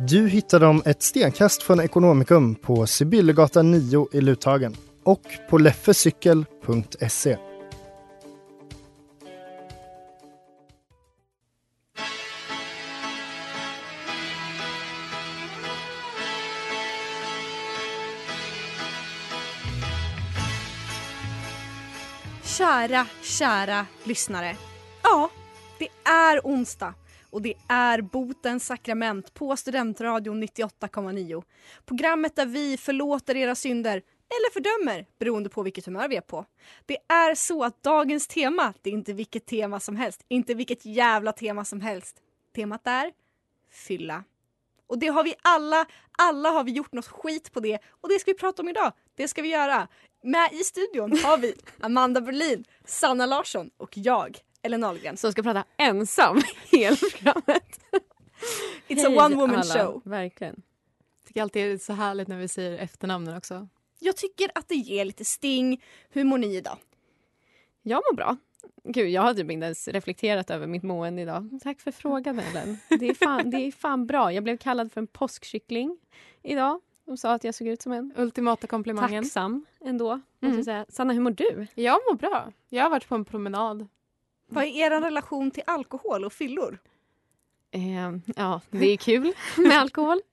[0.00, 7.36] Du hittar dem ett stenkast från Ekonomikum på Sibyllegatan 9 i Luthagen och på leffecykel.se.
[22.44, 24.56] Kära, kära lyssnare.
[25.02, 25.30] Ja,
[25.78, 26.94] det är onsdag
[27.30, 31.42] och det är botens sakrament på Studentradion 98,9.
[31.86, 36.44] Programmet där vi förlåter era synder eller fördömer beroende på vilket humör vi är på.
[36.86, 40.84] Det är så att dagens tema, det är inte vilket tema som helst, inte vilket
[40.84, 42.16] jävla tema som helst.
[42.54, 43.12] Temat är
[43.70, 44.24] fylla.
[44.86, 45.86] Och det har vi alla,
[46.18, 48.92] alla har vi gjort något skit på det och det ska vi prata om idag.
[49.14, 49.88] Det ska vi göra.
[50.22, 54.38] Med i studion har vi Amanda Berlin, Sanna Larsson och jag,
[54.68, 55.16] Ellen Ahlgren.
[55.16, 57.80] Som ska prata ensam hela programmet.
[58.88, 60.02] It's a one woman show.
[60.04, 60.62] Verkligen.
[61.26, 63.68] tycker alltid det är så härligt när vi säger efternamnen också.
[63.98, 65.82] Jag tycker att det ger lite sting.
[66.10, 66.78] Hur mår ni idag?
[67.82, 68.36] Jag mår bra.
[68.84, 71.58] Gud, jag har typ inte ens reflekterat över mitt mående idag.
[71.62, 72.78] Tack för frågan, Ellen.
[72.88, 74.32] Det är fan, det är fan bra.
[74.32, 75.98] Jag blev kallad för en påskkyckling
[76.42, 76.80] idag.
[77.04, 78.12] De sa att jag såg ut som en.
[78.16, 79.24] Ultimata komplimangen.
[79.24, 80.10] Tacksam ändå.
[80.10, 80.22] Mm.
[80.40, 80.86] Måste jag säga.
[80.88, 81.66] Sanna, hur mår du?
[81.74, 82.52] Jag mår bra.
[82.68, 83.88] Jag har varit på en promenad.
[84.48, 86.78] Vad är er relation till alkohol och fyllor?
[87.70, 90.20] Eh, ja, det är kul med alkohol,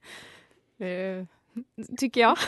[0.78, 1.24] Eh,
[1.98, 2.38] tycker jag.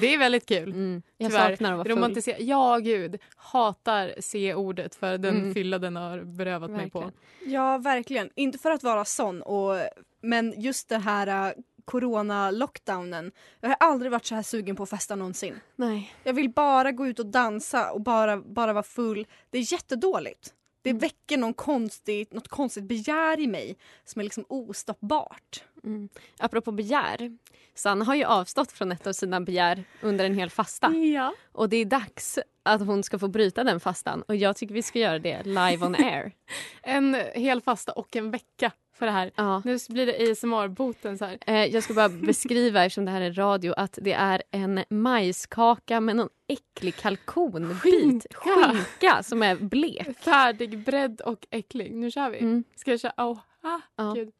[0.00, 0.68] Det är väldigt kul.
[0.72, 1.02] Mm.
[1.16, 1.50] Jag Tyvärr.
[1.50, 1.96] saknar att vara full.
[1.96, 2.36] Romantisera.
[2.38, 3.18] Ja, gud.
[3.36, 5.54] Hatar C-ordet för den Mm.
[5.54, 7.00] fylla den har berövat mig på.
[7.00, 7.52] Verkligen.
[7.54, 8.30] Ja, verkligen.
[8.34, 9.76] Inte för att vara sån, och,
[10.20, 13.32] men just det här uh, corona-lockdownen.
[13.60, 15.60] Jag har aldrig varit så här sugen på att festa någonsin.
[15.76, 16.14] Nej.
[16.22, 19.26] Jag vill bara gå ut och dansa och bara, bara vara full.
[19.50, 20.52] Det är jättedåligt.
[20.82, 21.00] Det Mm.
[21.00, 25.64] väcker någon konstigt, något konstigt begär i mig som är liksom ostoppbart.
[25.84, 26.08] Mm.
[26.38, 27.38] Apropå begär.
[27.74, 30.92] Sanna har ju avstått från ett av sina begär under en hel fasta.
[30.94, 31.34] Ja.
[31.52, 34.22] Och det är dags att hon ska få bryta den fastan.
[34.22, 36.32] Och jag tycker vi ska göra det live on air.
[36.82, 39.30] En hel fasta och en vecka för det här.
[39.36, 39.62] Ja.
[39.64, 41.38] Nu blir det ASMR-boten så här.
[41.46, 46.00] Eh, jag ska bara beskriva, eftersom det här är radio, att det är en majskaka
[46.00, 47.80] med någon äcklig kalkonbit.
[47.82, 48.28] Skinka.
[48.34, 50.18] Skinka som är blek.
[50.18, 51.92] Färdigbredd och äcklig.
[51.92, 52.38] Nu kör vi.
[52.38, 52.64] Mm.
[52.76, 53.12] Ska jag köra?
[53.16, 53.38] Oh.
[53.62, 54.12] Ah, Ja.
[54.12, 54.32] gud.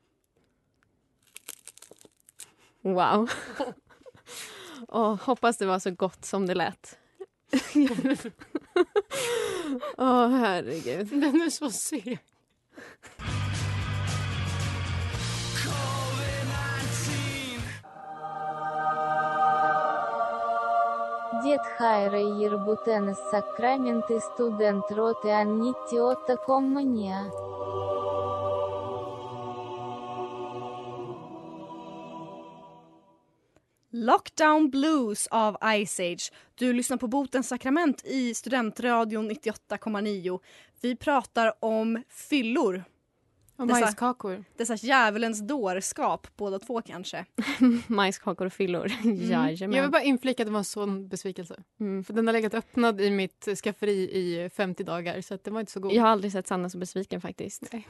[2.83, 3.31] Wow.
[4.89, 6.99] Åh, hoppas det var så gott som det lät.
[9.97, 11.06] Åh, herregud.
[11.06, 12.19] Den är så seg.
[21.44, 27.32] Дед Хайра Ербутенес Сакраменты студент роты Аннитиота Коммания.
[33.94, 36.32] Lockdown Blues av Ice Age.
[36.56, 40.40] Du lyssnar på Botens sakrament i Studentradion 98,9.
[40.82, 42.84] Vi pratar om fyllor.
[43.56, 44.44] Och Dessa- majskakor.
[44.56, 47.25] Dessa djävulens dårskap, båda två kanske.
[47.86, 48.92] Majskakor och fyllor.
[49.04, 49.77] Jajamän.
[49.77, 51.63] Jag vill bara inflika att det var en sån besvikelse.
[51.81, 52.04] Mm.
[52.04, 55.60] För den har legat öppnad i mitt skafferi i 50 dagar så att den var
[55.60, 55.92] inte så god.
[55.92, 57.63] Jag har aldrig sett Sanna så besviken faktiskt.
[57.72, 57.86] Nej.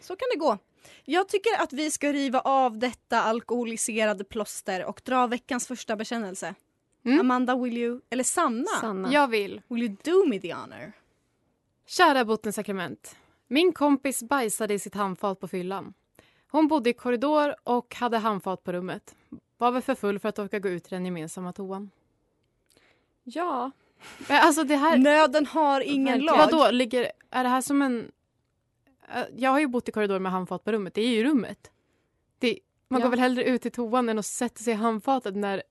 [0.00, 0.58] Så kan det gå.
[1.04, 6.54] Jag tycker att vi ska riva av detta alkoholiserade plåster och dra veckans första bekännelse.
[7.04, 7.20] Mm.
[7.20, 9.12] Amanda, will you, eller Sanna, Sanna.
[9.12, 9.62] Jag vill.
[9.68, 10.92] will you do me the honor?
[11.86, 13.16] Kära botens sakrament.
[13.52, 15.94] Min kompis bajsade i sitt handfat på fyllan.
[16.48, 19.14] Hon bodde i korridor och hade handfat på rummet.
[19.58, 21.90] Var väl för full för att orka gå ut till den gemensamma toan.
[23.22, 23.70] Ja.
[24.28, 24.98] Alltså det här...
[24.98, 26.38] Nöden har ingen lag.
[26.38, 27.12] Vadå, ligger...
[27.30, 28.12] Är det här som en...
[29.36, 30.94] Jag har ju bott i korridor med handfat på rummet.
[30.94, 31.70] Det är ju rummet.
[32.38, 32.58] Det...
[32.88, 33.06] Man Ja.
[33.06, 35.62] går väl hellre ut i toan än att sätta sig i handfatet när...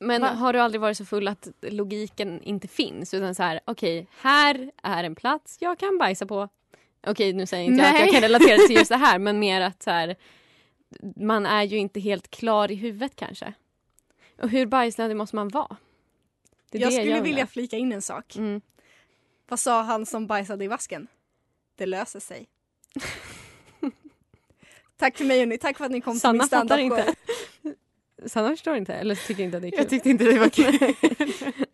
[0.00, 0.28] Men Va?
[0.28, 3.14] har du aldrig varit så full att logiken inte finns?
[3.14, 6.48] Utan så här, okej, här är en plats jag kan bajsa på.
[7.06, 8.12] Okej, nu säger inte jag att jag Nej.
[8.12, 10.16] kan relatera till just det här, men mer att så här,
[11.16, 13.52] man är ju inte helt klar i huvudet kanske.
[14.42, 15.76] Och hur bajsnödig måste man vara?
[16.70, 17.22] Jag skulle undrar.
[17.24, 18.36] vilja flika in en sak.
[18.36, 18.60] Mm.
[19.48, 21.06] Vad sa han som bajsade i vasken?
[21.76, 22.46] Det löser sig.
[24.96, 26.98] Tack för mig hörni, tack för att ni kom till Sanna min fattar standup-show.
[27.62, 27.79] inte.
[28.26, 29.78] Sanna förstår inte, eller tycker inte att det är kul.
[29.78, 30.94] Jag tyckte inte det var kul.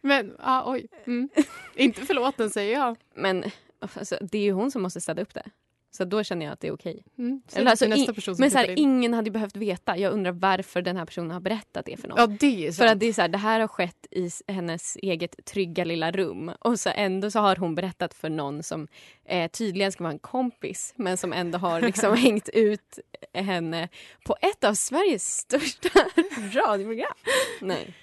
[0.00, 0.86] Men, ah, oj.
[1.06, 1.28] Mm.
[1.74, 2.96] Inte förlåten säger jag.
[3.14, 3.44] Men
[3.78, 5.44] alltså, det är ju hon som måste städa upp det.
[5.94, 7.04] Så då känner jag att det är okej.
[7.18, 7.42] Mm.
[7.52, 9.96] Eller alltså, nästa person men så här, ingen hade behövt veta.
[9.96, 12.18] Jag undrar varför den här personen har berättat det för någon.
[12.18, 12.76] Ja, det är sant.
[12.76, 16.10] För att det är så här, det här har skett i hennes eget trygga lilla
[16.10, 16.52] rum.
[16.60, 18.88] Och så ändå så har hon berättat för någon som
[19.24, 22.98] eh, tydligen ska vara en kompis men som ändå har liksom hängt ut
[23.34, 23.88] henne
[24.24, 25.88] på ett av Sveriges största
[26.52, 27.14] radioprogram.
[27.60, 27.94] Nej.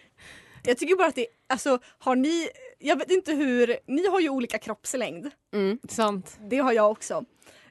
[0.63, 2.50] Jag tycker bara att det, alltså har ni,
[2.80, 5.31] jag vet inte hur, ni har ju olika kroppslängd.
[5.53, 5.80] Mm.
[5.89, 6.38] Sant.
[6.50, 7.25] Det har jag också.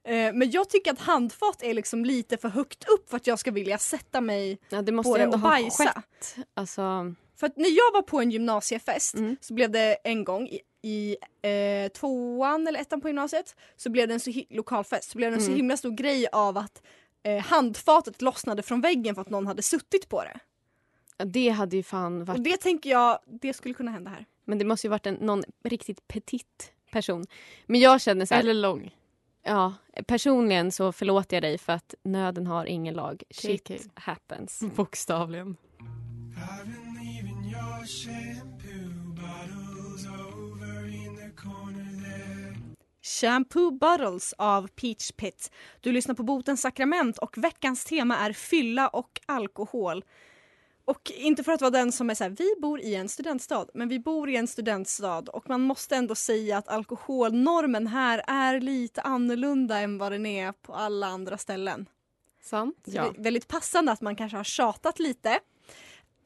[0.08, 3.38] Eh, Men jag tycker att handfat är liksom lite för högt upp för att jag
[3.38, 5.84] ska vilja sätta mig Ja, det måste på det ändå och ha bajsa.
[5.84, 6.37] skett.
[6.55, 9.37] Alltså, För att när jag var på en gymnasiefest Mm.
[9.40, 14.08] så blev det en gång i, i eh, tvåan eller ettan på gymnasiet så blev
[14.08, 15.56] det en så lokalfest så blev det en så Mm.
[15.56, 16.82] himla stor grej av att
[17.22, 20.38] eh, handfatet lossnade från väggen för att någon hade suttit på det.
[21.19, 22.38] ja, det hade ju fan varit...
[22.38, 24.25] Och det tänker jag, det skulle kunna hända här.
[24.44, 27.26] Men det måste ju varit en, någon riktigt petit person.
[27.66, 28.94] Men jag känner så här, Eller lång.
[29.43, 29.75] Ja,
[30.06, 33.23] personligen så förlåter jag dig för att nöden har ingen lag.
[33.31, 33.75] Shit KK.
[33.94, 34.62] happens.
[34.76, 35.56] Bokstavligen.
[43.20, 45.52] Shampoo Bottles av Peach Pit.
[45.81, 50.05] Du lyssnar på Botens sakrament och veckans tema är fylla och alkohol.
[50.88, 53.67] Och inte för att vara den som är så här, vi bor i en studentstad,
[53.75, 58.61] men vi bor i en studentstad och man måste ändå säga att alkoholnormen här är
[58.61, 61.88] lite annorlunda än vad den är på alla andra ställen.
[62.43, 62.88] Sant.
[62.88, 65.40] Är väldigt passande att man kanske har tjatat lite,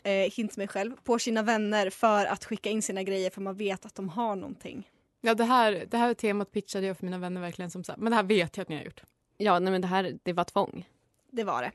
[0.03, 3.57] eh, hint mig själv, på sina vänner för att skicka in sina grejer för man
[3.57, 4.91] vet att de har någonting.
[5.21, 7.99] Ja, det här, det här temat pitchade jag för mina vänner verkligen som så här,
[7.99, 9.03] men det här vet jag att ni har gjort.
[9.37, 10.89] Ja, nej men det här, det var tvång.
[11.31, 11.73] Det var det.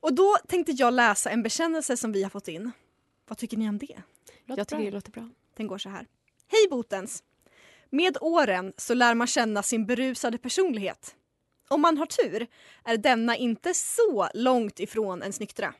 [0.00, 2.70] Och då tänkte jag läsa en bekännelse som vi har fått in.
[3.28, 4.02] Vad tycker ni om det?
[4.44, 5.28] jag tycker det låter bra.
[5.56, 6.06] Den går så här.
[6.48, 7.22] Hej Botens!
[7.90, 11.14] Med åren så lär man känna sin berusade personlighet.
[11.68, 12.46] Om man har tur
[12.84, 15.74] är denna inte så långt ifrån ens nyktra.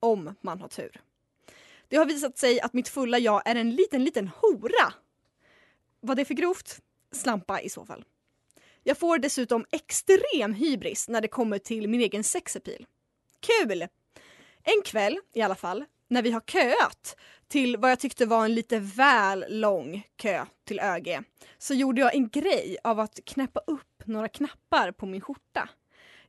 [0.00, 1.00] Om man har tur.
[1.88, 4.92] Det har visat sig att mitt fulla jag är en liten, liten hora.
[6.00, 6.80] Vad det är för grovt?
[7.12, 8.04] Slampa i så fall.
[8.82, 12.86] Jag får dessutom extrem hybris när det kommer till min egen sexappeal.
[13.40, 13.86] Kul!
[14.62, 17.16] En kväll i alla fall, när vi har köat
[17.48, 21.20] till vad jag tyckte var en lite väl lång kö till ÖG
[21.58, 25.68] så gjorde jag en grej av att knäppa upp några knappar på min skjorta.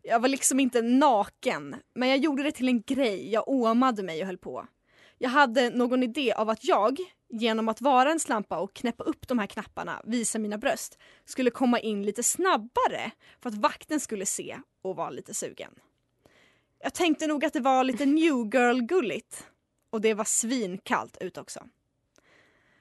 [0.01, 3.31] Jag var liksom inte naken, men jag gjorde det till en grej.
[3.31, 4.67] Jag åmade mig och höll på.
[5.17, 6.97] Jag hade någon idé av att jag,
[7.29, 11.49] genom att vara en slampa och knäppa upp de här knapparna, visa mina bröst, skulle
[11.49, 13.11] komma in lite snabbare
[13.41, 15.71] för att vakten skulle se och vara lite sugen.
[16.79, 19.45] Jag tänkte nog att det var lite new girl-gulligt.
[19.89, 21.59] Och det var svinkallt ut också.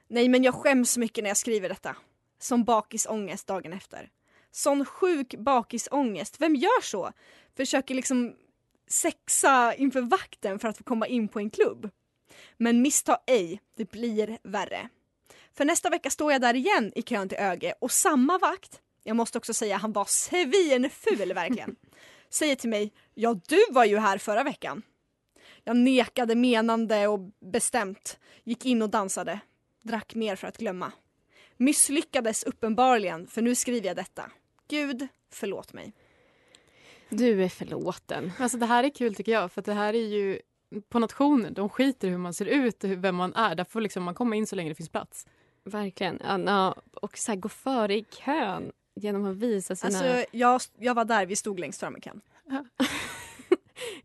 [0.08, 1.96] Nej, men jag skäms mycket när jag skriver detta.
[2.38, 4.10] Som bakisångest dagen efter.
[4.50, 6.40] Sån sjuk bakisångest.
[6.40, 7.12] Vem gör så?
[7.56, 8.34] Försöker liksom
[8.88, 11.90] sexa inför vakten för att få komma in på en klubb.
[12.56, 14.88] Men missta ej, det blir värre.
[15.56, 19.16] För nästa vecka står jag där igen i kön till Öge och samma vakt, jag
[19.16, 21.76] måste också säga han var svinful verkligen,
[22.30, 24.82] säger till mig Ja, du var ju här förra veckan.
[25.64, 29.40] Jag nekade menande och bestämt, gick in och dansade,
[29.82, 30.92] drack mer för att glömma.
[31.56, 34.30] Misslyckades uppenbarligen, för nu skriver jag detta.
[34.68, 35.92] Gud, förlåt mig.
[37.08, 38.32] Du är förlåten.
[38.38, 40.40] Alltså det här är kul tycker jag för det här är ju
[40.88, 43.54] på nationen, de skiter i hur man ser ut och vem man är.
[43.54, 45.26] Där får liksom man komma in så länge det finns plats.
[45.64, 46.20] Verkligen.
[46.22, 49.98] Anna, och så här, gå före i kön genom att visa sina...
[49.98, 52.20] Alltså, jag, jag var där, vi stod längst fram i kön.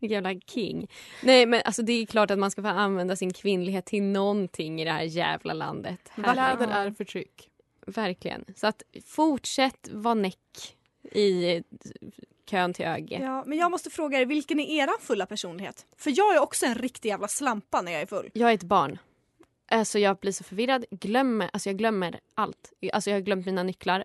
[0.00, 0.90] Jävla king.
[1.22, 4.80] Nej men alltså det är klart att man ska få använda sin kvinnlighet till någonting
[4.80, 6.10] i det här jävla landet.
[6.14, 7.50] Kläder är förtryck.
[7.86, 8.44] Verkligen.
[8.56, 10.76] Så att fortsätt vara näck
[11.12, 11.62] i
[12.50, 13.18] kön till öge.
[13.22, 15.86] Ja, men jag måste fråga er, vilken är era fulla personlighet?
[15.96, 18.30] För jag är också en riktig jävla slampa när jag är full.
[18.32, 18.98] Jag är ett barn.
[19.68, 20.84] Alltså jag blir så förvirrad.
[20.90, 22.72] Glömmer, alltså jag glömmer allt.
[22.92, 24.04] Alltså jag har glömt mina nycklar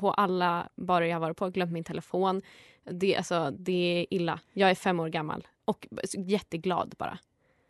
[0.00, 1.48] på alla barer jag har varit på.
[1.50, 2.42] Glömt min telefon.
[2.84, 4.40] Det, alltså, det är illa.
[4.52, 5.86] Jag är fem år gammal och
[6.26, 7.18] jätteglad bara.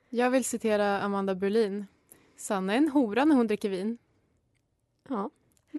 [0.09, 1.87] Jag vill citera Amanda Berlin.
[2.37, 3.99] Sanna är en hora när hon dricker vin.
[5.09, 5.31] Ja.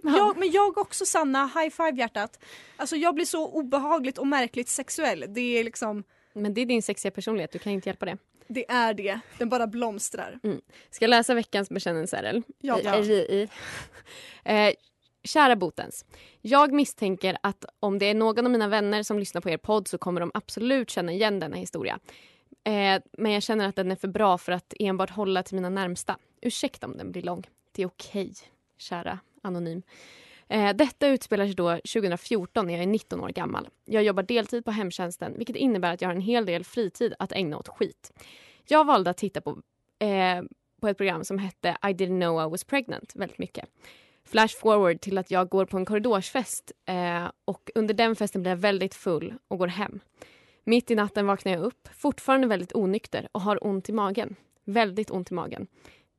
[0.03, 2.39] Jag, men jag också Sanna, high five hjärtat.
[2.77, 5.25] Alltså jag blir så obehagligt och märkligt sexuell.
[5.29, 6.03] Det är liksom,
[6.33, 8.17] Men det är din sexiga personlighet, du kan inte hjälpa det.
[8.47, 9.19] det är det.
[9.37, 10.39] Den bara blomstrar.
[10.89, 12.41] Ska jag läsa veckans bekännelse RL?
[12.59, 12.93] Ja, I- ja.
[15.23, 16.05] Kära Botens.
[16.41, 19.87] Jag misstänker att om det är någon av mina vänner som lyssnar på er podd
[19.87, 21.99] så kommer de absolut känna igen denna historia.
[22.63, 25.69] Eh, men jag känner att den är för bra för att enbart hålla till mina
[25.69, 26.17] närmsta.
[26.41, 27.43] Ursäkta om den blir lång.
[27.71, 28.33] Det är okej,
[28.77, 29.81] kära Anonym.
[30.47, 33.69] Eh, detta utspelar sig då 2014 när jag är 19 år gammal.
[33.85, 37.31] Jag jobbar deltid på hemtjänsten vilket innebär att jag har en hel del fritid att
[37.31, 38.11] ägna åt skit.
[38.67, 39.61] Jag valde att titta på,
[39.99, 40.41] eh,
[40.81, 43.65] på ett program som hette I didn't know I was pregnant väldigt mycket.
[44.25, 48.51] Flash forward till att jag går på en korridorsfest eh, och under den festen blir
[48.51, 49.99] jag väldigt full och går hem.
[50.63, 54.35] Mitt i natten vaknar jag upp, fortfarande väldigt onykter och har ont i magen.
[54.65, 55.67] Väldigt ont i magen.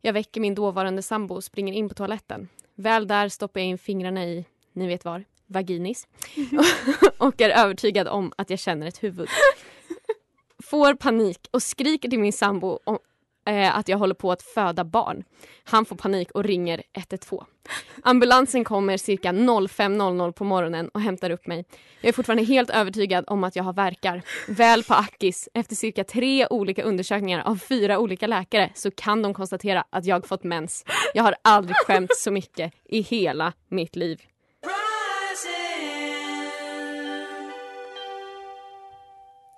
[0.00, 2.48] Jag väcker min dåvarande sambo och springer in på toaletten.
[2.74, 6.08] Väl där stoppar jag in fingrarna i, ni vet var, vaginis
[7.18, 9.28] och är övertygad om att jag känner ett huvud.
[10.62, 12.78] Får panik och skriker till min sambo
[13.46, 15.24] eh, att jag håller på att föda barn.
[15.64, 17.44] Han får panik och ringer 112.
[18.02, 21.64] Ambulansen kommer cirka 05.00 på morgonen och hämtar upp mig.
[22.00, 24.22] Jag är fortfarande helt övertygad om att jag har verkar.
[24.48, 29.34] Väl på Akis, efter cirka tre olika undersökningar av fyra olika läkare så kan de
[29.34, 30.84] konstatera att jag fått mens.
[31.14, 34.20] Jag har aldrig skämt så mycket i hela mitt liv.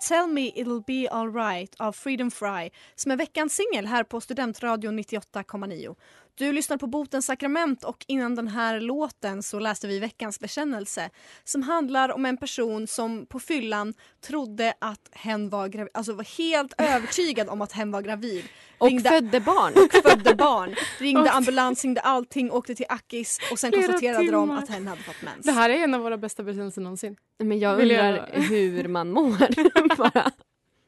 [0.09, 4.99] Tell me it'll be alright av Freedom Fry som är veckans singel här på Studentradion
[4.99, 5.97] 98,9.
[6.37, 11.11] Du lyssnar på Botens sakrament och innan den här låten så läste vi veckans bekännelse
[11.45, 13.95] som handlar om en person som på fyllan
[14.27, 18.45] trodde att hen var gravid, alltså var helt övertygad om att hen var gravid.
[18.79, 19.73] Och Ringde- födde barn.
[19.85, 20.75] och födde barn.
[20.99, 25.03] Ringde ambulans, ringde allting, åkte till Akis och sen Flera konstaterade de att hen hade
[25.03, 25.47] fått mens.
[25.47, 27.17] Det här är en av våra bästa bekännelser någonsin.
[27.39, 29.97] Men jag Vill jag- undrar hur man mår.
[29.97, 30.33] Bara.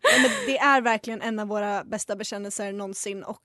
[0.02, 3.42] Ja, men det är verkligen en av våra bästa bekännelser någonsin och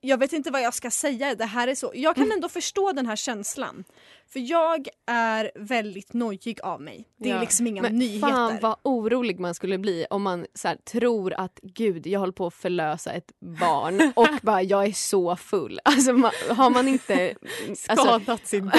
[0.00, 1.34] jag vet inte vad jag ska säga.
[1.34, 1.92] Det här är så.
[1.94, 3.84] Jag kan ändå förstå den här känslan.
[4.32, 7.04] För jag är väldigt nojig av mig.
[7.18, 7.40] Det är Ja.
[7.40, 8.28] liksom inga Men nyheter.
[8.28, 12.32] fan vad orolig man skulle bli om man så här, tror att gud, jag håller
[12.32, 15.80] på att förlösa ett barn och bara jag är så full.
[15.84, 17.34] Alltså man, har man inte
[17.68, 18.64] alltså, Skadat sin...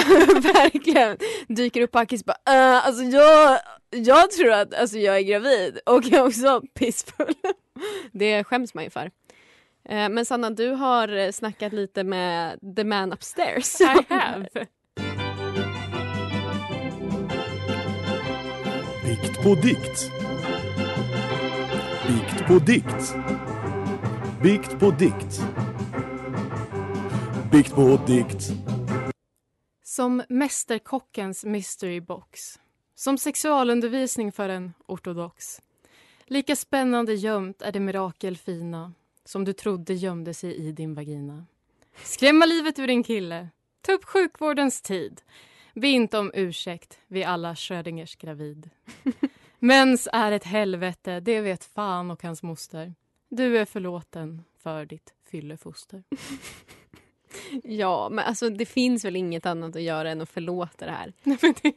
[0.42, 1.16] verkligen
[1.48, 3.58] dyker upp på Akis bara äh, alltså jag,
[3.90, 7.34] jag tror att alltså, jag är gravid och jag är också pissfull.
[8.12, 9.10] Det skäms man ju för.
[9.84, 13.80] Eh, Men Sanna, du har eh, snackat lite med the man upstairs.
[13.80, 14.48] I have.
[19.04, 20.10] Bikt på dikt.
[22.08, 23.14] Bikt på dikt.
[24.42, 25.40] Bikt på dikt.
[27.52, 28.52] Bikt på dikt.
[29.84, 32.58] Som Mästerkockens mystery box.
[32.94, 35.60] Som sexualundervisning för en ortodox.
[36.26, 38.92] Lika spännande gömt är det mirakelfina
[39.24, 41.46] som du trodde gömde sig i din vagina.
[42.04, 43.48] Skrämma livet ur din kille.
[43.80, 45.22] Ta upp sjukvårdens tid.
[45.74, 48.70] Be inte om ursäkt, vi är alla Schrödingers gravid.
[49.58, 52.94] Mens är ett helvete, det vet fan och hans moster.
[53.28, 56.02] Du är förlåten för ditt fyllefoster.
[57.62, 61.12] Ja, men alltså det finns väl inget annat att göra än att förlåta det här.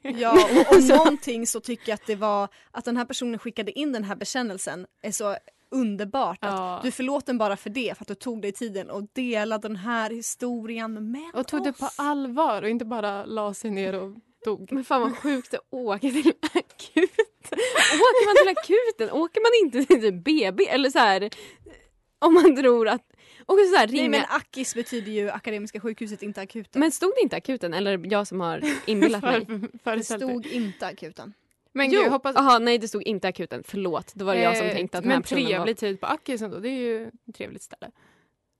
[0.19, 3.71] Ja, och om någonting så tycker jag att det var att den här personen skickade
[3.71, 5.37] in den här bekännelsen är så
[5.73, 6.37] underbart.
[6.41, 6.75] Ja.
[6.75, 9.67] Att du är förlåten bara för det, för att du tog dig tiden och delade
[9.67, 11.99] den här historien med Och tog det på oss.
[11.99, 14.11] allvar och inte bara la sig ner och
[14.45, 14.67] dog.
[14.71, 17.25] Men fan vad sjukt att åka till akuten.
[17.93, 19.11] Åker man till akuten?
[19.21, 20.67] Åker man inte till typ BB?
[20.69, 21.29] Eller så här,
[22.19, 23.01] om man tror att...
[23.45, 26.79] Och så här, Nej men Akis betyder ju Akademiska sjukhuset, inte akuten.
[26.79, 27.73] Men stod det inte akuten?
[27.73, 29.47] Eller jag som har inbillat mig?
[29.83, 31.33] det stod inte akuten.
[31.73, 32.35] Men jo, gud, hoppas...
[32.35, 33.63] aha, nej det stod inte akuten.
[33.65, 35.79] Förlåt, det var jag som Eh, tänkte att den här Men personen trevlig var...
[35.79, 37.91] tid på Akis ändå, det är ju ett trevligt ställe.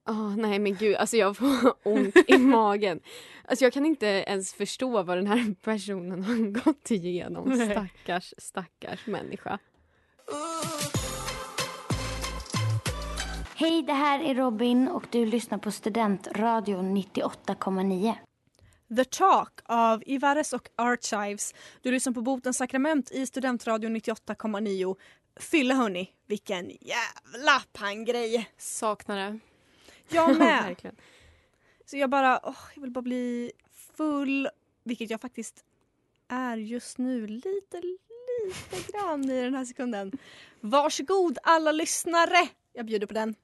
[0.09, 2.99] Åh, nej men gud, alltså jag får ont i magen.
[3.45, 7.49] Alltså jag kan inte ens förstå vad den här personen har gått igenom.
[7.49, 7.71] Nej.
[7.71, 9.59] Stackars, stackars människa.
[13.55, 18.13] Hej, det här är Robin och du lyssnar på Studentradion 98,9.
[18.95, 21.53] The Talk av Ivares och Archives.
[21.81, 24.95] Du lyssnar på Botens sakrament i Studentradion 98,9.
[25.39, 28.49] Fylla hörni, vilken jävla panggrej!
[28.57, 29.39] Saknar det.
[30.09, 30.91] Jag med!
[31.85, 33.51] Så jag bara, åh, jag vill bara bli
[33.95, 34.49] full,
[34.83, 35.63] vilket jag faktiskt
[36.27, 37.27] är just nu.
[37.27, 40.11] Lite, lite grann i den här sekunden.
[40.61, 42.47] Varsågod alla lyssnare!
[42.73, 43.35] Jag bjuder på den.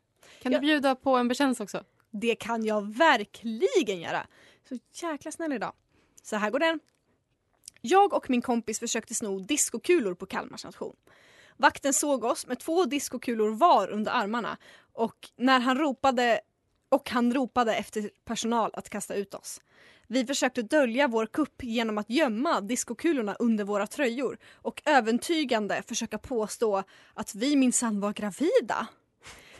[0.41, 1.83] Kan du bjuda på en bekännelse också?
[2.11, 4.27] Det kan jag verkligen göra.
[4.69, 5.73] Så jäkla snäll idag.
[6.23, 6.79] Så här går den.
[7.81, 10.95] Jag och min kompis försökte sno diskokulor på Kalmars nation.
[11.57, 14.57] Vakten såg oss med två diskokulor var under armarna
[14.93, 16.41] och när han ropade
[16.89, 19.61] och han ropade efter personal att kasta ut oss.
[20.07, 26.17] Vi försökte dölja vår kupp genom att gömma diskokulorna under våra tröjor och övertygande försöka
[26.17, 26.83] påstå
[27.13, 28.87] att vi minsann var gravida.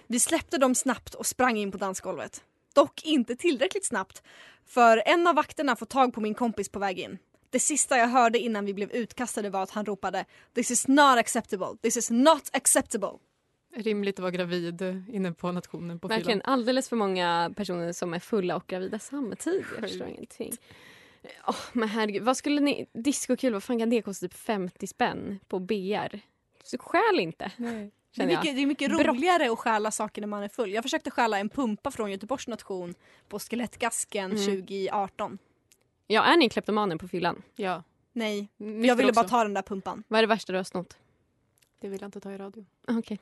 [0.08, 2.44] Vi släppte dem snabbt och sprang in på dansgolvet.
[2.76, 4.24] Dock inte tillräckligt snabbt
[4.66, 7.18] för en av vakterna får tag på min kompis på väg in.
[7.50, 11.18] Det sista jag hörde innan vi blev utkastade var att han ropade “This is not
[11.18, 13.12] acceptable, this is not acceptable”.
[13.76, 16.54] Rimligt att vara gravid inne på nationen på Verkligen fyllan.
[16.54, 19.66] alldeles för många personer som är fulla och gravida samtidigt.
[19.76, 20.54] Jag förstår ingenting.
[21.48, 22.86] Åh, men herregud, vad skulle ni...
[22.94, 24.28] Diskokul, vad fan kan det kosta?
[24.28, 26.20] Typ 50 spänn på BR.
[26.64, 27.52] Så skäl inte.
[28.28, 29.06] Det är mycket, det är mycket Brott.
[29.08, 30.74] roligare att stjäla saker när man är full.
[30.74, 32.96] Jag försökte stjäla en pumpa från Göteborgs nation
[33.30, 34.46] på Skelettgasken Mm.
[34.46, 35.38] 2018.
[36.08, 37.42] Ja, är ni kleptomaner på fyllan?
[37.56, 37.84] Ja.
[38.14, 39.30] Nej, Nykter jag ville bara också.
[39.36, 40.04] ta den där pumpan.
[40.08, 40.98] Vad är det värsta du har snott?
[41.82, 42.66] Det vill jag inte ta i radio.
[42.88, 43.20] Okej.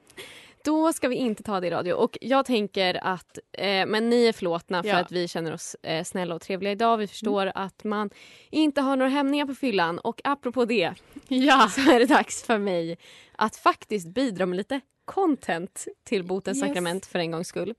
[0.68, 1.94] Då ska vi inte ta det i radio.
[1.94, 4.96] Och jag tänker att, eh, men ni är förlåtna för Ja.
[4.98, 6.98] att vi känner oss eh, snälla och trevliga idag.
[6.98, 8.10] Vi förstår att man
[8.52, 10.00] inte har några hämningar på fyllan.
[10.00, 10.94] Och apropå det
[11.28, 11.70] Ja.
[11.72, 12.98] så är det dags för mig
[13.36, 16.68] att faktiskt bidra med lite content till Botens Yes.
[16.68, 17.74] sakrament för en gångs skull.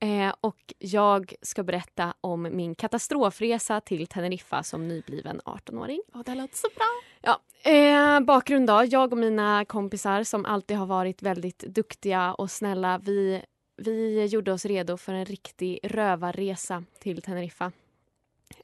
[0.00, 6.02] Eh, och jag ska berätta om min katastrofresa till Teneriffa som nybliven 18-åring.
[6.14, 6.86] Oh, det låter så bra.
[7.22, 8.84] Ja, eh, bakgrund då.
[8.84, 12.98] Jag och mina kompisar som alltid har varit väldigt duktiga och snälla.
[12.98, 13.42] Vi,
[13.76, 17.72] vi gjorde oss redo för en riktig rövarresa till Teneriffa.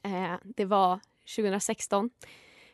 [0.03, 0.99] Eh, det var
[1.35, 2.09] 2016.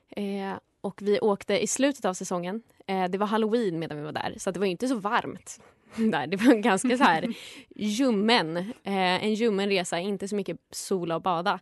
[0.10, 2.64] Eh, och vi åkte i slutet av säsongen.
[2.88, 5.60] Eh, det var halloween medan vi var där, så det var inte så varmt.
[6.12, 6.28] Där.
[6.28, 7.34] Det var en ganska så här
[7.76, 11.60] ljummen, eh, en ljummen resa, inte så mycket sola och bada.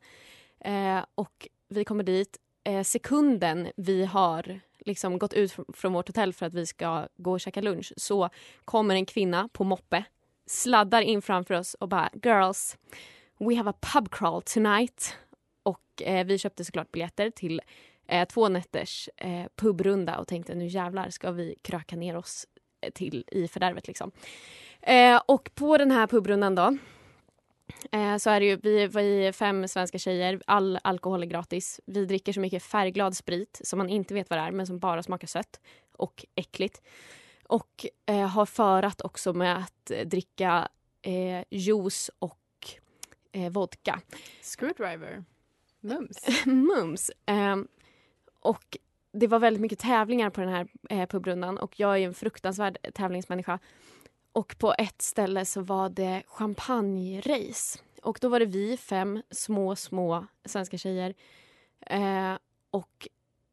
[0.60, 6.34] Eh, och vi kommer dit eh, sekunden vi har liksom gått ut från vårt hotell
[6.34, 8.30] för att vi ska gå och käka lunch så
[8.66, 10.04] kommer en kvinna på moppe,
[10.46, 12.78] sladdar in framför oss och bara “Girls,
[13.38, 15.18] we have a pub crawl tonight”.
[15.64, 17.62] Och eh, vi köpte såklart biljetter till
[18.08, 22.48] eh, två nätters eh, pubrunda och tänkte nu jävlar ska vi kröka ner oss
[22.92, 24.12] till i fördärvet liksom.
[24.82, 26.78] Eh, och på den här pubrundan då
[27.92, 31.80] Eh, så är det ju, vi, vi är fem svenska tjejer, all alkohol är gratis.
[31.86, 34.80] Vi dricker så mycket färgglad sprit som man inte vet vad det är men som
[34.80, 35.60] bara smakar sött
[35.92, 36.82] och äckligt.
[37.48, 40.68] Och eh, har förat också med att dricka
[41.02, 42.40] eh, juice och
[43.32, 44.02] eh, vodka.
[44.42, 45.24] Screwdriver.
[45.80, 46.18] Mums.
[46.46, 47.12] Mums.
[47.26, 47.68] Ehm,
[48.40, 48.78] och
[49.16, 52.78] det var väldigt mycket tävlingar på den här eh, pubrundan och jag är en fruktansvärd
[52.94, 53.60] tävlingsmänniska.
[54.32, 57.80] Och på ett ställe så var det champagne-race.
[58.02, 61.14] Och då var det vi fem små, små svenska tjejer
[61.86, 62.34] eh,
[62.72, 63.08] och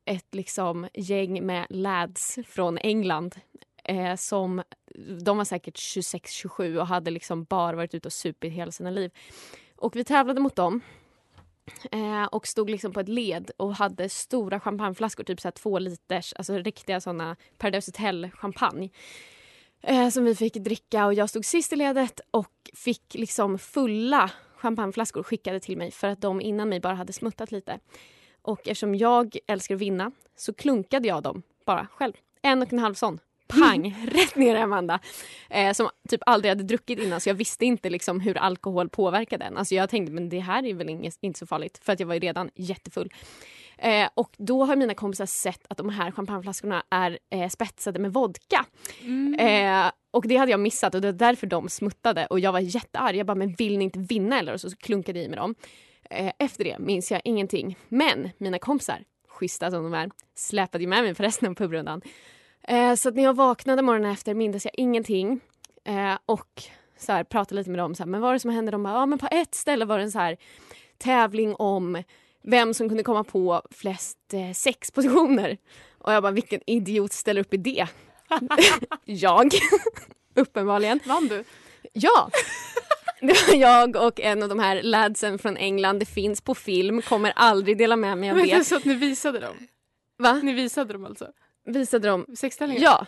[0.04, 3.36] ett liksom gäng med lads från England
[3.84, 4.62] eh, som
[5.24, 9.10] de var säkert 26-27 och hade liksom bara varit ute och supit hela sina liv.
[9.76, 10.80] Och vi tävlade mot dem
[11.92, 15.78] eh, och stod liksom på ett led och hade stora champagneflaskor, typ så här två
[15.78, 18.90] liters, alltså riktiga såna Paradise Hotel champagne.
[19.82, 24.30] Eh, som vi fick dricka och jag stod sist i ledet och fick liksom fulla
[24.56, 27.78] champagneflaskor skickade till mig för att de innan mig bara hade smuttat lite.
[28.42, 32.12] Och eftersom jag älskar att vinna så klunkade jag dem bara själv.
[32.42, 33.18] En och en halv sån.
[33.60, 33.96] Pang!
[34.06, 35.00] rätt ner i Amanda.
[35.50, 39.44] Eh, som typ aldrig hade druckit innan så jag visste inte liksom hur alkohol påverkade
[39.44, 39.56] en.
[39.56, 42.06] Alltså jag tänkte men det här är väl inget, inte så farligt för att jag
[42.06, 43.12] var ju redan jättefull.
[43.78, 48.12] Eh, och då har mina kompisar sett att de här champagneflaskorna är eh, spetsade med
[48.12, 48.64] vodka.
[49.38, 52.60] Eh, och det hade jag missat och det var därför de smuttade och jag var
[52.60, 53.16] jättearg.
[53.16, 54.52] Jag bara, men vill ni inte vinna eller?
[54.52, 55.54] Och så klunkade jag i med dem.
[56.10, 57.76] Eh, efter det minns jag ingenting.
[57.88, 62.02] Men mina kompisar, schyssta som de är, släpade ju med mig på resten av pubrundan.
[62.68, 65.40] Eh, så att när jag vaknade morgonen efter mindes jag ingenting.
[65.84, 66.62] Eh, och
[66.98, 67.94] så här, pratade lite med dem.
[67.94, 68.72] Så här, men vad var det som hände?
[68.72, 70.36] De bara, ja men på ett ställe var det en så här
[70.98, 72.02] tävling om
[72.44, 75.58] vem som kunde komma på flest eh, sexpositioner.
[75.98, 77.86] Och jag bara, vilken idiot ställer upp i det?
[79.04, 79.52] jag.
[80.34, 81.00] Uppenbarligen.
[81.04, 81.44] Vann du?
[81.92, 82.30] Ja!
[83.24, 85.98] Det var jag och en av de här ladsen från England.
[85.98, 88.64] Det finns på film, kommer aldrig dela med mig av Men det är det.
[88.64, 89.54] så att ni visade dem?
[90.18, 90.40] Va?
[90.42, 91.28] Ni visade dem alltså?
[91.64, 92.26] Visade dem?
[92.34, 92.82] Sexställningar?
[92.82, 93.06] Ja.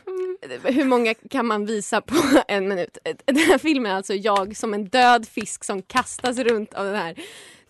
[0.62, 2.16] hur många kan man visa på
[2.48, 2.98] en minut?
[3.24, 6.96] Den här filmen är alltså jag som en död fisk som kastas runt av den
[6.96, 7.14] här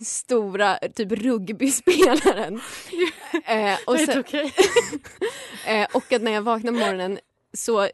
[0.01, 2.61] stora typ rugbyspelaren.
[3.45, 4.55] eh, och, sen, okej.
[5.67, 7.19] eh, och att när jag vaknade på morgonen
[7.53, 7.89] så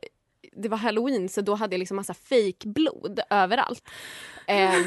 [0.53, 3.88] det var halloween så då hade jag liksom massa fejkblod överallt.
[4.46, 4.81] Eh,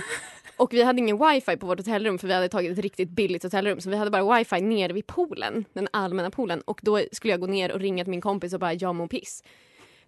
[0.58, 3.44] och vi hade ingen wifi på vårt hotellrum för vi hade tagit ett riktigt billigt
[3.44, 7.34] hotellrum så vi hade bara wifi nere vid poolen, den allmänna poolen och då skulle
[7.34, 9.44] jag gå ner och ringa till min kompis och bara jag mår piss.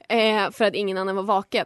[0.09, 1.65] Eh, för att ingen annan var vaken.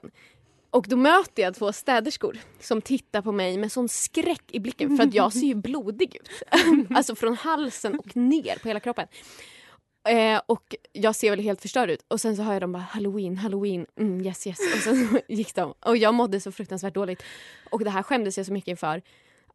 [0.72, 4.98] Och då möter jag två städerskor som tittar på mig med sån skräck i blicken
[4.98, 6.30] för att jag ser ju blodig ut.
[6.96, 9.08] alltså från halsen och ner på hela kroppen.
[10.10, 12.84] Eh, och jag ser väl helt förstörd ut och sen så hör jag dem bara
[12.84, 14.60] halloween, halloween, mm, yes yes.
[14.76, 15.74] Och sen gick de.
[15.80, 17.24] Och jag mådde så fruktansvärt dåligt.
[17.72, 19.02] Och det här skämdes jag så mycket inför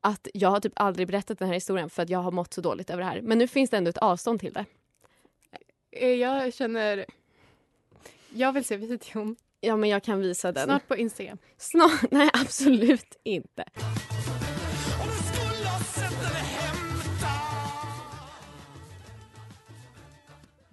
[0.00, 2.60] att jag har typ aldrig berättat den här historien för att jag har mått så
[2.60, 3.20] dåligt över det här.
[3.20, 4.64] Men nu finns det ändå ett avstånd till det.
[5.92, 7.04] Eh, Jag känner...
[8.30, 9.36] Jag vill se videon.
[9.60, 10.64] Ja men jag kan visa den.
[10.64, 11.38] Snart på Instagram.
[11.58, 12.02] Snart?
[12.10, 13.64] Nej absolut inte.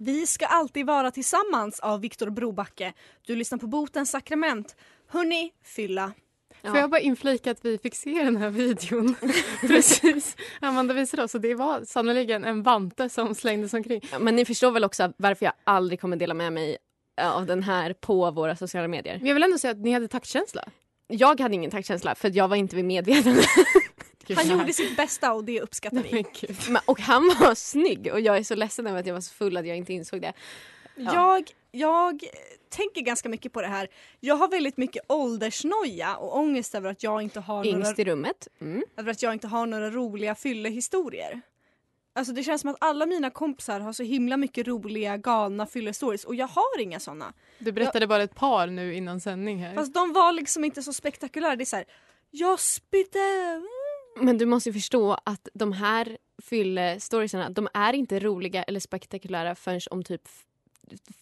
[0.04, 2.92] Vi ska alltid vara tillsammans av Viktor Brobacke.
[3.26, 4.76] Du lyssnar på Botens sakrament.
[5.08, 6.12] Hörni, fylla.
[6.62, 9.14] Får jag bara inflika att vi fick se den här videon
[9.60, 14.00] precis Amanda visade oss och det var sannoliken en vante som slängdes omkring.
[14.12, 16.76] Ja, men ni förstår väl också varför jag aldrig kommer dela med mig
[17.20, 19.18] av den här på våra sociala medier.
[19.18, 20.64] Men jag vill ändå säga att ni hade taktkänsla.
[21.06, 23.42] Jag hade ingen taktkänsla för jag var inte vid medvetande.
[24.36, 26.24] Han gjorde sitt bästa och det uppskattar vi.
[26.84, 29.56] Och han var snygg och jag är så ledsen över att jag var så full
[29.56, 30.32] att jag inte insåg det.
[30.96, 31.14] Ja.
[31.14, 32.22] Jag, jag
[32.68, 33.88] tänker ganska mycket på det här.
[34.20, 38.04] Jag har väldigt mycket åldersnoja och ångest över att jag inte har Yngst några, i
[38.04, 38.48] rummet.
[38.60, 38.84] Mm.
[38.96, 41.40] över att jag inte har några roliga fyllehistorier.
[42.14, 46.24] Alltså det känns som att alla mina kompisar har så himla mycket roliga galna fyllestories
[46.24, 47.32] och jag har inga såna.
[47.58, 49.74] Du berättade bara ett par nu innan sändning här.
[49.74, 51.56] Fast de var liksom inte så spektakulära.
[51.56, 51.84] Det är så här,
[52.30, 53.62] jag spydde.
[54.16, 59.80] Men du måste förstå att de här fyllestoriesarna, de är inte roliga eller spektakulära förrän
[59.90, 60.28] om typ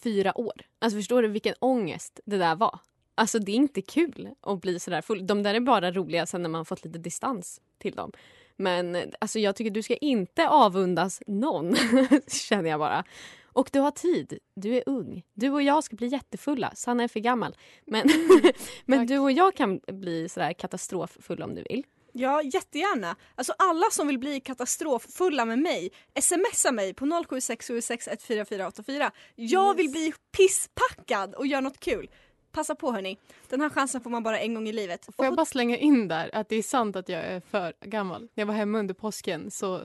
[0.03, 0.63] fyra år.
[0.79, 2.79] Alltså förstår du vilken ångest det där var?
[3.15, 5.27] Alltså det är inte kul att bli sådär full.
[5.27, 8.13] De där är bara roliga sen när man fått lite distans till dem.
[8.57, 11.77] Men alltså jag tycker du ska inte avundas någon,
[12.29, 13.05] känner jag bara.
[13.53, 14.39] Och du har tid.
[14.55, 15.23] Du är ung.
[15.35, 16.73] Du och jag ska bli jättefulla.
[16.75, 17.57] Sanna är för gammal.
[17.85, 18.09] Men,
[18.85, 21.85] men du och jag kan bli sådär katastroffulla om du vill.
[22.13, 23.17] Ja, jättegärna.
[23.35, 29.11] Alltså alla som vill bli katastroffulla med mig, smsa mig på 0767614484.
[29.35, 32.11] Jag vill bli pisspackad och göra något kul.
[32.53, 33.19] Passa på hörni.
[33.49, 35.09] Den här chansen får man bara en gång i livet.
[35.17, 38.23] Får jag bara slänga in där att det är sant att jag är för gammal.
[38.23, 39.81] När jag var hemma under påsken så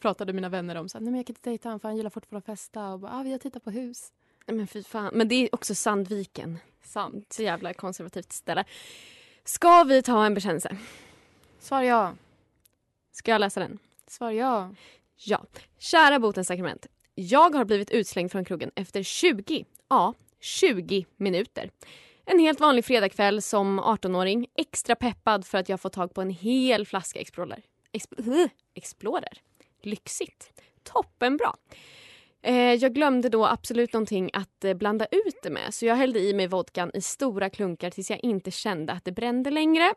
[0.00, 1.96] pratade mina vänner om så här, nej men jag kan inte dejta honom för han
[1.96, 4.12] gillar fortfarande att festa och bara, ah, vi har tittat på hus.
[4.46, 5.10] Nej, Men fy fan.
[5.14, 6.58] Men det är också Sandviken.
[6.84, 7.32] Sant.
[7.32, 8.64] Så jävla konservativt ställe.
[9.44, 10.76] Ska vi ta en bekännelse?
[11.58, 12.14] Svar ja.
[13.12, 13.78] Ska jag läsa den?
[14.06, 14.70] Svar ja.
[15.16, 15.44] Ja.
[15.78, 16.86] Kära botens sakrament.
[17.14, 21.70] Jag har blivit utslängd från krogen efter 20, ja 20 minuter.
[22.24, 24.46] En helt vanlig fredagkväll som 18-åring.
[24.54, 27.62] Extra peppad för att jag fått tag på en hel flaska Explorer.
[27.92, 29.42] Exp- Explorer.
[29.82, 30.62] Lyxigt.
[30.82, 31.54] Toppenbra.
[32.42, 36.20] Eh, jag glömde då absolut någonting att eh, blanda ut det med så jag hällde
[36.20, 39.94] i mig vodkan i stora klunkar tills jag inte kände att det brände längre.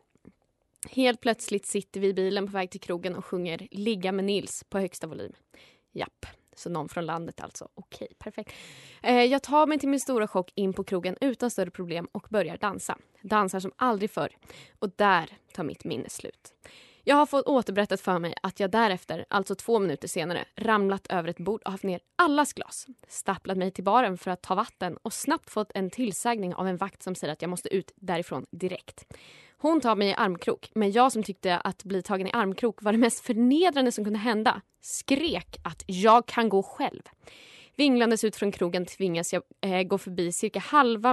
[0.90, 4.64] Helt plötsligt sitter vi i bilen på väg till krogen och sjunger Ligga med Nils
[4.68, 5.32] på högsta volym.
[5.92, 7.68] Japp, så någon från landet alltså.
[7.74, 8.52] Okej, perfekt.
[9.02, 12.26] Eh, jag tar mig till min stora chock in på krogen utan större problem och
[12.30, 12.98] börjar dansa.
[13.22, 14.36] Dansar som aldrig förr.
[14.78, 16.54] Och där tar mitt minne slut.
[17.04, 21.28] Jag har fått återberättat för mig att jag därefter, alltså två minuter senare, ramlat över
[21.28, 22.86] ett bord och haft ner allas glas.
[23.08, 26.76] Stapplat mig till baren för att ta vatten och snabbt fått en tillsägning av en
[26.76, 29.14] vakt som säger att jag måste ut därifrån direkt.
[29.58, 32.92] Hon tar mig i armkrok, men jag som tyckte att bli tagen i armkrok var
[32.92, 37.02] det mest förnedrande som kunde hända skrek att jag kan gå själv.
[37.76, 41.10] Vinglandes ut från krogen tvingas jag eh, gå förbi cirka halva,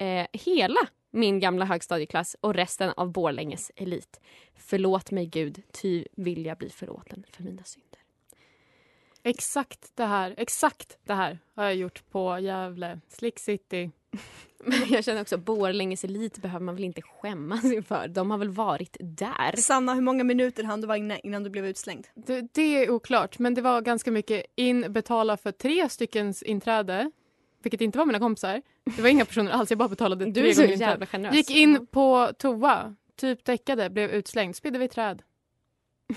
[0.00, 0.80] eh, hela
[1.12, 4.20] min gamla högstadieklass och resten av Borlänges elit.
[4.54, 7.98] Förlåt mig Gud, ty vill jag bli förlåten för mina synder.
[9.22, 13.90] Exakt det här, exakt det här har jag gjort på Gävle, Slick City.
[14.64, 18.08] Men jag känner också Borlänges elit behöver man väl inte skämmas inför.
[18.08, 19.56] De har väl varit där.
[19.56, 22.06] Sanna, hur många minuter hann du vara inne innan du blev utslängd?
[22.14, 27.10] Det, det är oklart, men det var ganska mycket in, betala för tre styckens inträde.
[27.62, 28.62] Vilket inte var mina kompisar.
[28.96, 31.34] Det var inga personer alls, jag bara betalade Du tre är så gånger jävla generös.
[31.36, 35.22] Gick in på toa, typ däckade, blev utslängd, spydde vid träd.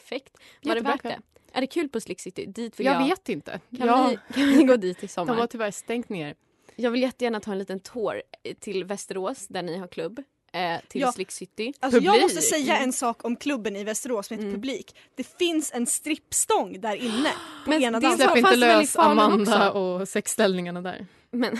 [0.00, 0.36] Perfekt.
[0.62, 1.18] Var det Jättebra värt det?
[1.52, 2.46] Är det kul på Slick City?
[2.46, 3.06] Dit vill Jag jag.
[3.08, 3.60] vet inte.
[3.78, 5.32] Kan, Jag- vi, kan vi gå dit i sommar?
[5.34, 6.34] De har tyvärr stängt ner.
[6.76, 8.22] Jag vill jättegärna ta en liten tour
[8.60, 10.22] till Västerås där ni har klubb.
[10.58, 11.12] Eh, till Ja.
[11.12, 11.72] Slick City.
[11.80, 14.54] Alltså jag måste säga en sak om klubben i Västerås som heter Mm.
[14.60, 14.96] Publik.
[15.14, 17.32] Det finns en strippstång där inne
[17.64, 18.16] på Men ena det.
[18.16, 19.78] Släpp inte lös Amanda också?
[19.78, 21.06] och sexställningarna där.
[21.30, 21.58] Men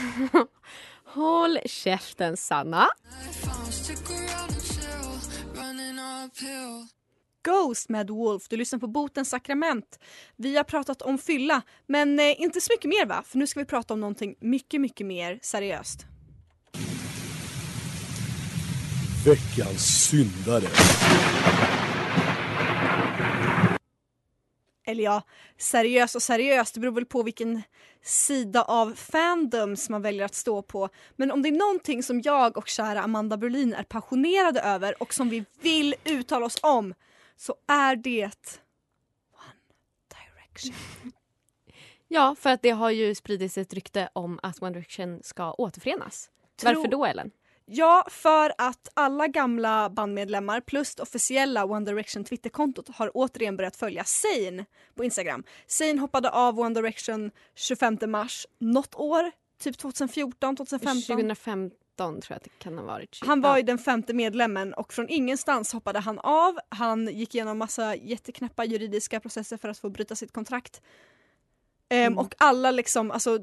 [1.05, 2.89] håll käften Sanna.
[7.45, 8.49] Ghost med Wolf.
[8.49, 9.99] Du lyssnar på Botens sakrament.
[10.37, 13.23] Vi har pratat om fylla, men eh, inte så mycket mer va?
[13.27, 16.07] För nu ska vi prata om någonting mycket, mycket mer seriöst.
[19.29, 20.65] Veckans syndare.
[24.87, 25.23] Eller ja,
[25.59, 27.63] seriös och seriöst, det beror väl på vilken
[28.03, 30.89] sida av fandoms man väljer att stå på.
[31.17, 35.15] Men om det är någonting som jag och kära Amanda Berlin är passionerade över och
[35.15, 36.95] som vi vill uttala oss om
[37.37, 38.25] så är det
[39.35, 39.55] One
[40.09, 40.75] Direction.
[42.11, 46.31] Ja, för att det har ju spridits ett rykte om att One Direction ska återförenas.
[46.61, 47.31] Tro- Varför då Ellen?
[47.71, 53.77] Ja, för att alla gamla bandmedlemmar plus det officiella One Direction Twitterkontot har återigen börjat
[53.77, 55.45] följa Zayn på Instagram.
[55.67, 61.03] Zayn hoppade av One Direction 25 mars något år, typ 2014, 2015.
[61.03, 63.19] 2015 tror jag att det kan ha varit.
[63.27, 66.59] Han var ju den femte medlemmen och från ingenstans hoppade han av.
[66.69, 70.83] Han gick igenom massa jätteknäppa juridiska processer för att få bryta sitt kontrakt.
[71.91, 72.19] Ehm, Mm.
[72.19, 73.39] Och alla liksom, alltså,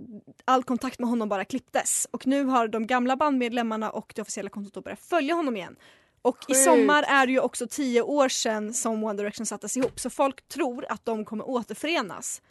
[0.45, 2.08] all kontakt med honom bara klipptes.
[2.12, 5.75] Och nu har de gamla bandmedlemmarna och det officiella kontot börjat följa honom igen.
[6.21, 6.63] Och i Sjukt.
[6.63, 10.47] sommar är det ju också tio år sedan som One Direction sattes ihop så folk
[10.47, 12.41] tror att de kommer återförenas.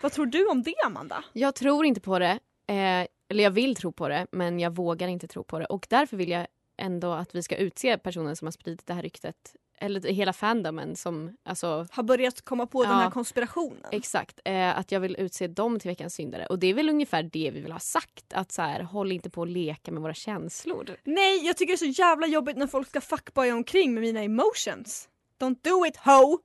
[0.00, 1.24] Vad tror du om det Amanda?
[1.32, 2.38] Jag tror inte på det.
[2.66, 5.64] Eh, eller jag vill tro på det, men jag vågar inte tro på det.
[5.66, 9.02] Och därför vill jag ändå att vi ska utse personen som har spridit det här
[9.02, 9.36] ryktet.
[9.82, 12.98] Eller hela fandomen som, alltså Har börjat komma på den Ja.
[12.98, 13.86] här konspirationen.
[13.92, 16.46] Exakt, eh, att jag vill utse dem till veckans syndare.
[16.46, 18.32] Och det är väl ungefär det vi vill ha sagt.
[18.34, 20.96] Att så här, håll inte på att leka med våra känslor.
[21.04, 24.20] Nej, jag tycker det är så jävla jobbigt när folk ska fuckboya omkring med mina
[24.22, 25.08] emotions.
[25.40, 26.38] Don't do it ho!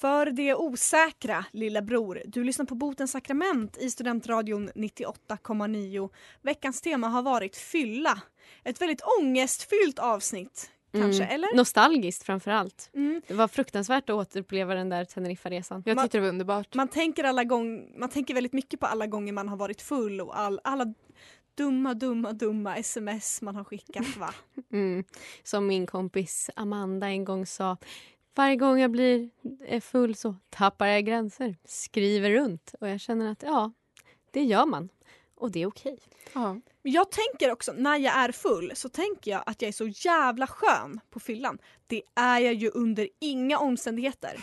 [0.00, 2.22] För det osäkra, lilla bror.
[2.26, 6.10] Du lyssnar på Botens sakrament i Studentradion 98,9.
[6.42, 8.20] Veckans tema har varit fylla.
[8.64, 11.34] Ett väldigt ångestfyllt avsnitt, kanske, Mm.
[11.34, 11.54] eller?
[11.56, 12.90] Nostalgiskt framför allt.
[12.94, 13.22] Mm.
[13.26, 15.82] Det var fruktansvärt att återuppleva den där Teneriffa-resan.
[15.86, 16.74] Jag Man- tyckte det var underbart.
[16.74, 20.20] Man tänker, alla gång, man tänker väldigt mycket på alla gånger man har varit full
[20.20, 20.94] och all, alla
[21.54, 24.34] dumma, dumma, dumma sms man har skickat va?
[24.72, 25.04] Mm.
[25.42, 27.76] Som min kompis Amanda en gång sa.
[28.40, 29.30] Varje gång jag blir
[29.64, 31.56] eh, full så tappar jag gränser.
[31.64, 32.74] Skriver runt.
[32.80, 33.72] Och jag känner att ja,
[34.30, 34.88] det gör man.
[35.34, 35.98] Och det är okej.
[36.32, 36.60] Ja.
[36.82, 40.46] Jag tänker också, när jag är full så tänker jag att jag är så jävla
[40.46, 41.58] skön på fyllan.
[41.86, 44.40] Det är jag ju under inga omständigheter.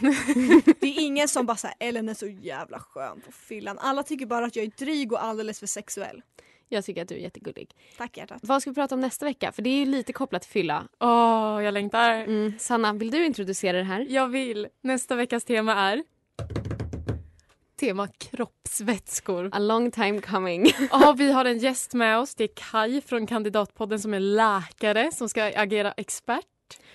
[0.79, 3.77] det är ingen som bara säger Ellen är så jävla skön på fyllan.
[3.79, 6.21] Alla tycker bara att jag är dryg och alldeles för sexuell.
[6.69, 7.75] Jag tycker att du är jättegullig.
[7.97, 8.39] Tack hjärtat.
[8.43, 9.51] Vad ska vi prata om nästa vecka?
[9.51, 10.88] För det är ju lite kopplat till fylla.
[10.99, 12.12] Åh, jag längtar.
[12.13, 12.53] Mm.
[12.60, 14.06] Sanna, vill du introducera det här?
[14.10, 14.67] Jag vill.
[14.82, 16.03] Nästa veckas tema är
[17.80, 19.49] tema kroppsvätskor.
[19.53, 20.65] A long time coming.
[20.91, 22.36] Ja, vi har en gäst med oss.
[22.36, 26.45] Det är Kai från Kandidatpodden som är läkare som ska agera expert.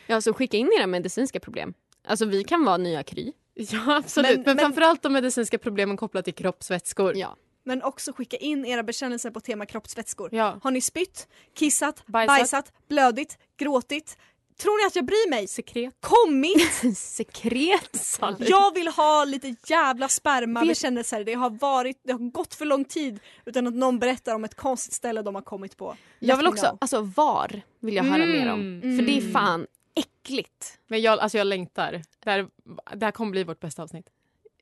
[0.06, 1.74] Ja, så skicka in era medicinska problem.
[2.04, 3.32] Alltså vi kan vara nya Kry.
[3.54, 4.30] Ja, absolut.
[4.30, 7.16] Men- Men, men- framförallt de medicinska problemen kopplat till kroppsvätskor.
[7.16, 7.36] Ja.
[7.64, 10.28] Men också skicka in era bekännelser på tema kroppsvätskor.
[10.32, 10.58] Ja.
[10.62, 12.36] Har ni spytt, kissat, Bajsat.
[12.38, 14.16] bajsat, blödit, gråtit?
[14.58, 15.46] Tror ni att jag bryr mig?
[15.48, 15.94] Sekret.
[16.00, 16.96] Kommit!
[16.96, 18.18] Sekret.
[18.38, 21.24] Jag vill ha lite jävla Vet- spermabekännelser.
[21.24, 24.54] Det har, varit, det har gått för lång tid utan att någon berättar om ett
[24.54, 25.96] konstigt ställe de har kommit på.
[26.18, 26.78] Jag vill också, know.
[26.80, 28.60] alltså VAR vill jag höra mer om.
[28.60, 28.98] Mm.
[28.98, 30.78] För det är fan äckligt.
[30.88, 32.02] Men jag, alltså jag längtar.
[32.24, 32.48] Det här,
[32.94, 34.06] det här kommer bli vårt bästa avsnitt.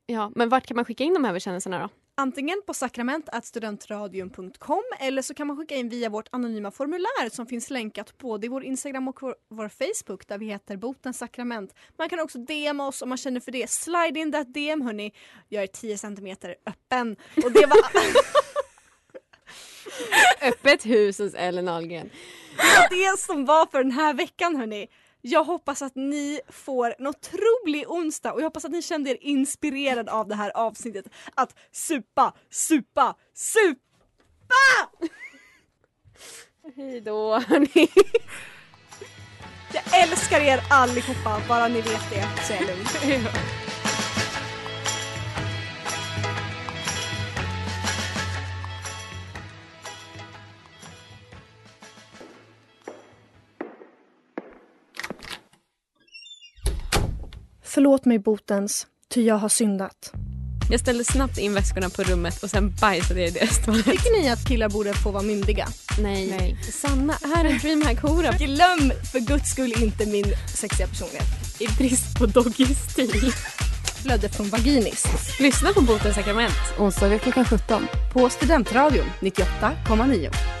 [0.05, 1.89] Ja, men vart kan man skicka in de här bekännelserna då?
[2.21, 7.69] Antingen på sakrament.studentradion.com eller så kan man skicka in via vårt anonyma formulär som finns
[7.69, 11.75] länkat både i vår Instagram och vår, Facebook där vi heter Botens sakrament.
[11.97, 13.69] Man kan också DM oss om man känner för det.
[13.69, 15.13] Slide in that DM hörni.
[15.49, 17.15] Jag är 10 cm öppen.
[17.43, 17.77] Och det var
[20.47, 22.09] Öppet hus hos Ellen Ahlgren.
[22.89, 24.87] det som var för den här veckan hörni.
[25.21, 29.17] Jag hoppas att ni får en otrolig onsdag och jag hoppas att ni kände er
[29.21, 31.05] inspirerad av det här avsnittet.
[31.35, 33.81] Att supa, supa, supa!
[36.75, 37.89] Hej då hörni.
[39.73, 43.27] Jag älskar er allihopa, bara ni vet det så är jag lugn.
[57.73, 60.13] Förlåt mig botens, ty jag har syndat.
[60.71, 63.85] Jag ställde snabbt in väskorna på rummet och sen bajsade jag i deras toalett.
[63.85, 65.67] Tycker ni att killar borde få vara myndiga?
[65.99, 66.27] Nej.
[66.39, 66.57] Nej.
[66.63, 68.31] Sanna är en DreamHack-hora.
[68.39, 71.27] Glöm för guds skull inte min sexiga personlighet.
[71.59, 73.33] I brist på doggy-stil.
[74.03, 75.05] Blödde från vaginis.
[75.39, 76.59] Lyssna på Botens sakrament.
[76.79, 80.60] Onsdagar klockan 17 på Studentradion 98,9.